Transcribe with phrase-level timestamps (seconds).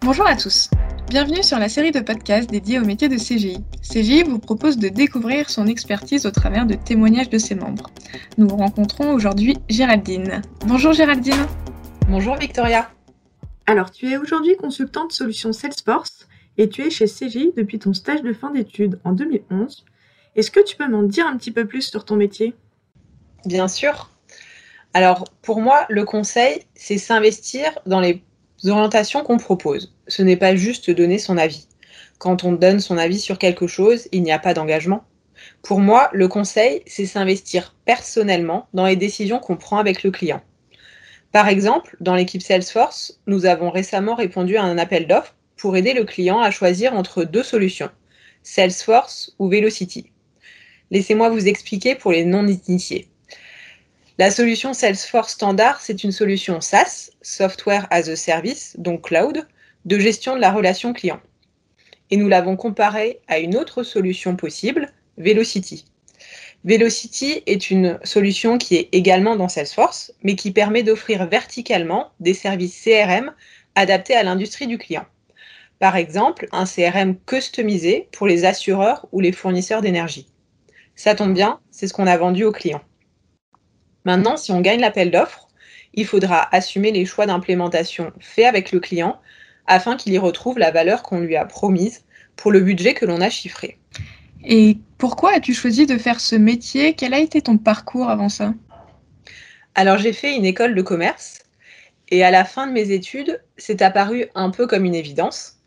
[0.00, 0.70] Bonjour à tous.
[1.08, 3.58] Bienvenue sur la série de podcasts dédiée au métier de CGI.
[3.82, 7.90] CGI vous propose de découvrir son expertise au travers de témoignages de ses membres.
[8.38, 10.42] Nous rencontrons aujourd'hui Géraldine.
[10.66, 11.46] Bonjour Géraldine.
[12.08, 12.88] Bonjour Victoria.
[13.66, 16.28] Alors, tu es aujourd'hui consultante solution Salesforce
[16.58, 19.84] et tu es chez CGI depuis ton stage de fin d'études en 2011.
[20.36, 22.54] Est-ce que tu peux m'en dire un petit peu plus sur ton métier?
[23.44, 24.10] Bien sûr.
[24.94, 28.22] Alors, pour moi, le conseil, c'est s'investir dans les
[28.66, 29.94] orientations qu'on propose.
[30.08, 31.68] Ce n'est pas juste donner son avis.
[32.18, 35.04] Quand on donne son avis sur quelque chose, il n'y a pas d'engagement.
[35.62, 40.42] Pour moi, le conseil, c'est s'investir personnellement dans les décisions qu'on prend avec le client.
[41.30, 45.92] Par exemple, dans l'équipe Salesforce, nous avons récemment répondu à un appel d'offres pour aider
[45.92, 47.90] le client à choisir entre deux solutions,
[48.42, 50.10] Salesforce ou Velocity.
[50.90, 53.08] Laissez-moi vous expliquer pour les non-initiés.
[54.20, 59.46] La solution Salesforce Standard, c'est une solution SaaS, Software as a Service, donc cloud,
[59.84, 61.20] de gestion de la relation client.
[62.10, 65.84] Et nous l'avons comparé à une autre solution possible, Velocity.
[66.64, 72.34] Velocity est une solution qui est également dans Salesforce, mais qui permet d'offrir verticalement des
[72.34, 73.32] services CRM
[73.76, 75.06] adaptés à l'industrie du client.
[75.78, 80.26] Par exemple, un CRM customisé pour les assureurs ou les fournisseurs d'énergie.
[80.96, 82.82] Ça tombe bien, c'est ce qu'on a vendu aux clients.
[84.08, 85.48] Maintenant, si on gagne l'appel d'offres,
[85.92, 89.20] il faudra assumer les choix d'implémentation faits avec le client
[89.66, 93.20] afin qu'il y retrouve la valeur qu'on lui a promise pour le budget que l'on
[93.20, 93.78] a chiffré.
[94.42, 96.94] Et pourquoi as-tu choisi de faire ce métier?
[96.94, 98.54] Quel a été ton parcours avant ça?
[99.74, 101.42] Alors j'ai fait une école de commerce
[102.08, 105.58] et à la fin de mes études, c'est apparu un peu comme une évidence.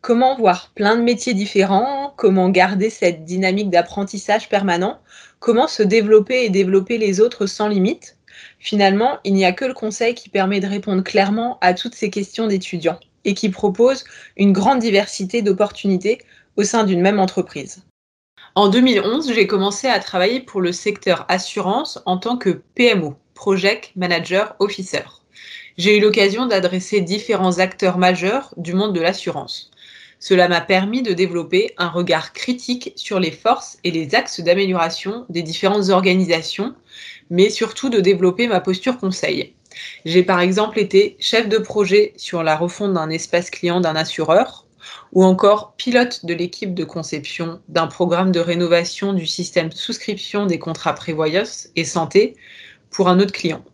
[0.00, 5.00] Comment voir plein de métiers différents, comment garder cette dynamique d'apprentissage permanent,
[5.38, 8.16] comment se développer et développer les autres sans limite.
[8.58, 12.10] Finalement, il n'y a que le conseil qui permet de répondre clairement à toutes ces
[12.10, 14.04] questions d'étudiants et qui propose
[14.36, 16.18] une grande diversité d'opportunités
[16.56, 17.82] au sein d'une même entreprise.
[18.54, 23.90] En 2011, j'ai commencé à travailler pour le secteur assurance en tant que PMO, Project
[23.96, 25.02] Manager Officer.
[25.76, 29.72] J'ai eu l'occasion d'adresser différents acteurs majeurs du monde de l'assurance.
[30.20, 35.26] Cela m'a permis de développer un regard critique sur les forces et les axes d'amélioration
[35.28, 36.74] des différentes organisations,
[37.30, 39.54] mais surtout de développer ma posture conseil.
[40.04, 44.66] J'ai par exemple été chef de projet sur la refonte d'un espace client d'un assureur,
[45.12, 50.58] ou encore pilote de l'équipe de conception d'un programme de rénovation du système souscription des
[50.58, 52.36] contrats prévoyance et santé
[52.90, 53.64] pour un autre client.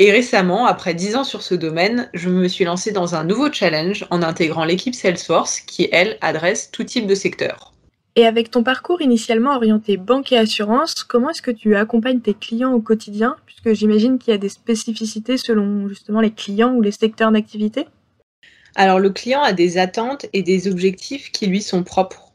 [0.00, 3.52] Et récemment, après 10 ans sur ce domaine, je me suis lancée dans un nouveau
[3.52, 7.74] challenge en intégrant l'équipe Salesforce qui, elle, adresse tout type de secteur.
[8.14, 12.34] Et avec ton parcours initialement orienté banque et assurance, comment est-ce que tu accompagnes tes
[12.34, 13.36] clients au quotidien?
[13.44, 17.86] Puisque j'imagine qu'il y a des spécificités selon justement les clients ou les secteurs d'activité.
[18.76, 22.32] Alors le client a des attentes et des objectifs qui lui sont propres.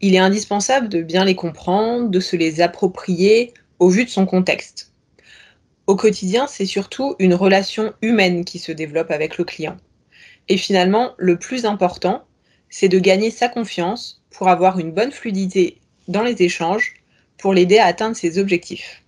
[0.00, 4.24] Il est indispensable de bien les comprendre, de se les approprier au vu de son
[4.24, 4.92] contexte.
[5.86, 9.76] Au quotidien, c'est surtout une relation humaine qui se développe avec le client.
[10.48, 12.24] Et finalement, le plus important,
[12.68, 16.94] c'est de gagner sa confiance pour avoir une bonne fluidité dans les échanges,
[17.38, 19.02] pour l'aider à atteindre ses objectifs.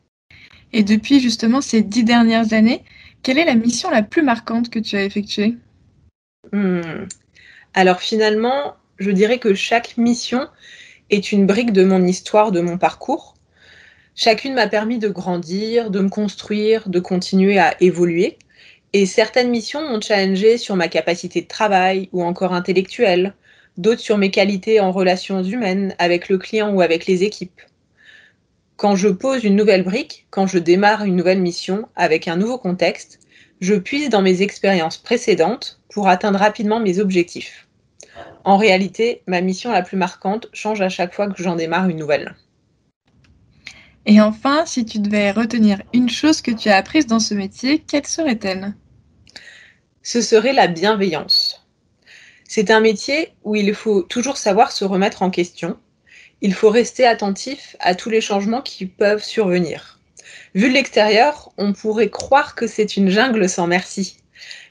[0.73, 2.85] Et depuis justement ces dix dernières années,
[3.23, 5.57] quelle est la mission la plus marquante que tu as effectuée?
[6.53, 7.07] Hmm.
[7.75, 10.47] Alors finalement, je dirais que chaque mission
[11.11, 13.35] est une brique de mon histoire, de mon parcours.
[14.21, 18.37] Chacune m'a permis de grandir, de me construire, de continuer à évoluer.
[18.93, 23.35] Et certaines missions m'ont challengé sur ma capacité de travail ou encore intellectuelle,
[23.77, 27.61] d'autres sur mes qualités en relations humaines avec le client ou avec les équipes.
[28.77, 32.59] Quand je pose une nouvelle brique, quand je démarre une nouvelle mission avec un nouveau
[32.59, 33.21] contexte,
[33.61, 37.69] je puise dans mes expériences précédentes pour atteindre rapidement mes objectifs.
[38.43, 41.99] En réalité, ma mission la plus marquante change à chaque fois que j'en démarre une
[41.99, 42.35] nouvelle.
[44.07, 47.81] Et enfin, si tu devais retenir une chose que tu as apprise dans ce métier,
[47.81, 48.75] quelle serait-elle?
[50.03, 51.67] Ce serait la bienveillance.
[52.49, 55.77] C'est un métier où il faut toujours savoir se remettre en question.
[56.41, 60.01] Il faut rester attentif à tous les changements qui peuvent survenir.
[60.55, 64.17] Vu de l'extérieur, on pourrait croire que c'est une jungle sans merci.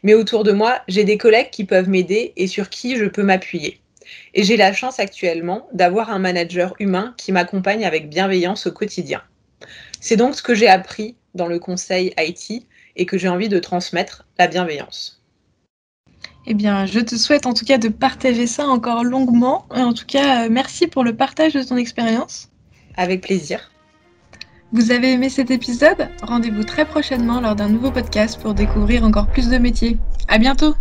[0.02, 3.24] Mais autour de moi, j'ai des collègues qui peuvent m'aider et sur qui je peux
[3.24, 3.82] m'appuyer.
[4.34, 9.22] Et j'ai la chance actuellement d'avoir un manager humain qui m'accompagne avec bienveillance au quotidien.
[10.00, 13.60] C'est donc ce que j'ai appris dans le conseil IT et que j'ai envie de
[13.60, 15.22] transmettre, la bienveillance.
[16.46, 19.66] Eh bien, je te souhaite en tout cas de partager ça encore longuement.
[19.70, 22.50] En tout cas, euh, merci pour le partage de ton expérience.
[22.96, 23.72] Avec plaisir.
[24.72, 26.10] Vous avez aimé cet épisode?
[26.22, 29.98] Rendez-vous très prochainement lors d'un nouveau podcast pour découvrir encore plus de métiers.
[30.28, 30.76] À bientôt